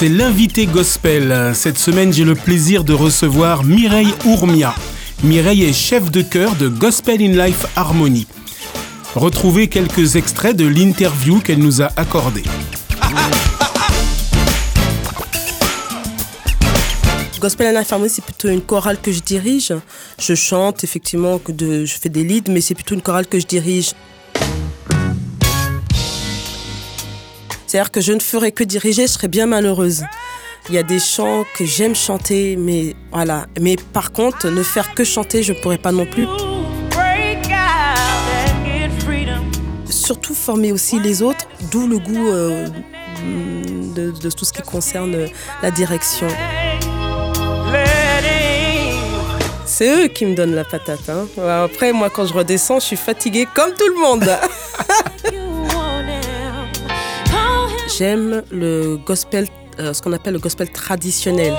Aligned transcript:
c'est 0.00 0.08
l'invité 0.08 0.64
gospel. 0.64 1.52
Cette 1.54 1.76
semaine, 1.76 2.10
j'ai 2.10 2.24
le 2.24 2.34
plaisir 2.34 2.84
de 2.84 2.94
recevoir 2.94 3.64
Mireille 3.64 4.14
Ourmia. 4.24 4.74
Mireille 5.22 5.64
est 5.64 5.74
chef 5.74 6.10
de 6.10 6.22
chœur 6.22 6.56
de 6.56 6.68
Gospel 6.68 7.20
in 7.20 7.46
Life 7.46 7.66
Harmony. 7.76 8.26
Retrouvez 9.14 9.68
quelques 9.68 10.16
extraits 10.16 10.56
de 10.56 10.66
l'interview 10.66 11.40
qu'elle 11.40 11.58
nous 11.58 11.82
a 11.82 11.90
accordée. 11.98 12.44
Gospel 17.38 17.66
in 17.66 17.78
Life 17.78 17.92
Harmony, 17.92 18.08
c'est 18.08 18.24
plutôt 18.24 18.48
une 18.48 18.62
chorale 18.62 18.96
que 19.02 19.12
je 19.12 19.20
dirige. 19.20 19.74
Je 20.18 20.34
chante, 20.34 20.82
effectivement, 20.82 21.38
je 21.46 21.94
fais 22.00 22.08
des 22.08 22.24
leads, 22.24 22.50
mais 22.50 22.62
c'est 22.62 22.74
plutôt 22.74 22.94
une 22.94 23.02
chorale 23.02 23.26
que 23.26 23.38
je 23.38 23.46
dirige. 23.46 23.90
C'est-à-dire 27.70 27.92
que 27.92 28.00
je 28.00 28.12
ne 28.12 28.18
ferais 28.18 28.50
que 28.50 28.64
diriger, 28.64 29.02
je 29.02 29.12
serais 29.12 29.28
bien 29.28 29.46
malheureuse. 29.46 30.02
Il 30.68 30.74
y 30.74 30.78
a 30.78 30.82
des 30.82 30.98
chants 30.98 31.44
que 31.56 31.64
j'aime 31.64 31.94
chanter, 31.94 32.56
mais 32.56 32.96
voilà. 33.12 33.46
Mais 33.60 33.76
par 33.92 34.10
contre, 34.10 34.48
ne 34.48 34.64
faire 34.64 34.92
que 34.92 35.04
chanter, 35.04 35.44
je 35.44 35.52
ne 35.52 35.60
pourrais 35.60 35.78
pas 35.78 35.92
non 35.92 36.04
plus. 36.04 36.26
Surtout 39.88 40.34
former 40.34 40.72
aussi 40.72 40.98
les 40.98 41.22
autres, 41.22 41.46
d'où 41.70 41.86
le 41.86 42.00
goût 42.00 42.26
euh, 42.26 42.66
de, 43.94 44.10
de, 44.20 44.30
tout 44.30 44.44
ce 44.44 44.52
qui 44.52 44.62
concerne 44.62 45.28
la 45.62 45.70
direction. 45.70 46.26
C'est 49.64 50.06
eux 50.06 50.08
qui 50.08 50.26
me 50.26 50.34
donnent 50.34 50.56
la 50.56 50.64
patate. 50.64 51.08
Hein. 51.08 51.28
Après, 51.40 51.92
moi, 51.92 52.10
quand 52.10 52.26
je 52.26 52.34
redescends, 52.34 52.80
je 52.80 52.86
suis 52.86 52.96
fatiguée 52.96 53.46
comme 53.54 53.72
tout 53.74 53.86
le 53.86 54.00
monde. 54.00 54.28
J'aime 58.00 58.44
le 58.50 58.96
gospel, 58.96 59.46
euh, 59.78 59.92
ce 59.92 60.00
qu'on 60.00 60.14
appelle 60.14 60.32
le 60.32 60.38
gospel 60.38 60.70
traditionnel. 60.70 61.54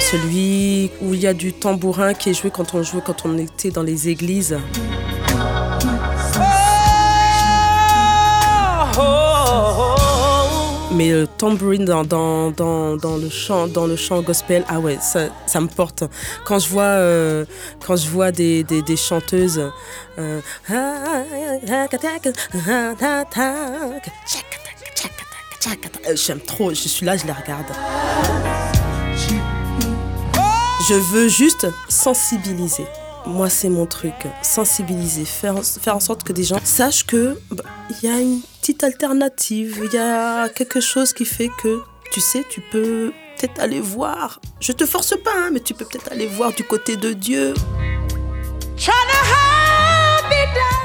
Celui 0.00 0.90
où 1.00 1.14
il 1.14 1.20
y 1.20 1.28
a 1.28 1.32
du 1.32 1.52
tambourin 1.52 2.12
qui 2.12 2.30
est 2.30 2.34
joué 2.34 2.50
quand 2.50 2.74
on 2.74 2.82
jouait 2.82 3.02
quand 3.06 3.24
on 3.24 3.38
était 3.38 3.70
dans 3.70 3.84
les 3.84 4.08
églises. 4.08 4.58
mais 10.96 11.10
le 11.10 11.26
tambourine 11.26 11.84
dans, 11.84 12.04
dans, 12.04 12.50
dans, 12.50 12.96
dans, 12.96 13.16
le 13.18 13.28
chant 13.28 13.66
dans 13.66 13.86
le 13.86 13.96
chant 13.96 14.22
gospel 14.22 14.64
ah 14.66 14.80
ouais 14.80 14.96
ça, 15.00 15.60
me 15.60 15.66
porte 15.66 16.04
quand 16.46 16.58
je 16.58 16.68
vois 16.70 16.84
euh, 16.84 17.44
quand 17.86 17.96
je 17.96 18.08
vois 18.08 18.32
des, 18.32 18.64
des, 18.64 18.96
chanteuses 18.96 19.70
euh, 20.18 20.40
euh, 25.66 26.14
j'aime 26.14 26.40
trop, 26.40 26.70
je 26.70 26.88
suis 26.88 27.04
là, 27.04 27.16
je 27.16 27.26
les 27.26 27.32
regarde. 27.32 27.66
Je 30.88 30.94
veux 30.94 31.28
juste 31.28 31.66
sensibiliser. 31.88 32.86
Moi, 33.26 33.50
c'est 33.50 33.68
mon 33.68 33.86
truc. 33.86 34.14
Sensibiliser, 34.42 35.24
faire, 35.24 35.56
faire 35.64 35.96
en 35.96 36.00
sorte 36.00 36.22
que 36.22 36.32
des 36.32 36.44
gens 36.44 36.60
sachent 36.62 37.04
que 37.06 37.36
il 37.50 37.56
bah, 37.56 37.64
y 38.02 38.06
a 38.06 38.20
une 38.20 38.40
petite 38.60 38.84
alternative, 38.84 39.80
il 39.84 39.92
y 39.92 39.98
a 39.98 40.48
quelque 40.48 40.80
chose 40.80 41.12
qui 41.12 41.24
fait 41.24 41.50
que, 41.60 41.82
tu 42.12 42.20
sais, 42.20 42.44
tu 42.48 42.60
peux 42.60 43.12
peut-être 43.36 43.60
aller 43.60 43.80
voir. 43.80 44.40
Je 44.60 44.70
te 44.70 44.86
force 44.86 45.14
pas, 45.24 45.32
hein, 45.36 45.50
mais 45.52 45.60
tu 45.60 45.74
peux 45.74 45.84
peut-être 45.84 46.12
aller 46.12 46.28
voir 46.28 46.52
du 46.52 46.62
côté 46.62 46.96
de 46.96 47.12
Dieu. 47.12 47.54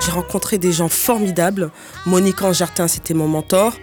J'ai 0.03 0.11
rencontré 0.11 0.57
des 0.57 0.71
gens 0.71 0.89
formidables. 0.89 1.71
Monique 2.07 2.41
Angertin, 2.41 2.87
c'était 2.87 3.13
mon 3.13 3.27
mentor. 3.27 3.75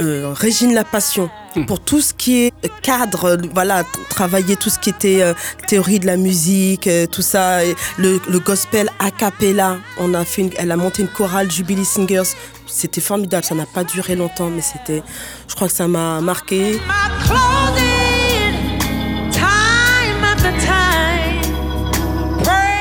Euh, 0.00 0.32
Régine 0.32 0.74
La 0.74 0.84
Passion 0.84 1.28
hmm. 1.56 1.66
pour 1.66 1.80
tout 1.80 2.00
ce 2.00 2.14
qui 2.14 2.44
est 2.44 2.52
cadre, 2.82 3.36
voilà, 3.52 3.82
travailler 4.10 4.54
tout 4.54 4.70
ce 4.70 4.78
qui 4.78 4.90
était 4.90 5.22
euh, 5.22 5.34
théorie 5.66 5.98
de 5.98 6.06
la 6.06 6.16
musique, 6.16 6.86
euh, 6.86 7.06
tout 7.06 7.22
ça, 7.22 7.58
le, 7.98 8.20
gospel 8.38 8.88
a 9.00 9.10
cappella. 9.10 9.78
On 9.98 10.14
a 10.14 10.24
fait, 10.24 10.50
elle 10.56 10.70
a 10.70 10.76
monté 10.76 11.02
une 11.02 11.08
chorale 11.08 11.50
Jubilee 11.50 11.84
Singers. 11.84 12.34
C'était 12.66 13.00
formidable. 13.00 13.44
Ça 13.44 13.56
n'a 13.56 13.66
pas 13.66 13.82
duré 13.82 14.14
longtemps, 14.14 14.50
mais 14.50 14.62
c'était, 14.62 15.02
je 15.48 15.54
crois 15.56 15.66
que 15.66 15.74
ça 15.74 15.88
m'a 15.88 16.20
marqué. 16.20 16.78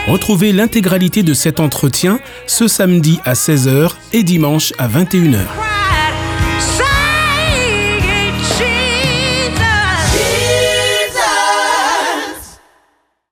Retrouvez 0.08 0.54
l'intégralité 0.54 1.22
de 1.24 1.34
cet 1.34 1.60
entretien 1.60 2.20
ce 2.46 2.68
samedi 2.68 3.20
à 3.26 3.34
16h 3.34 3.92
et 4.14 4.24
dimanche 4.24 4.72
à 4.78 4.88
21h. 4.88 5.67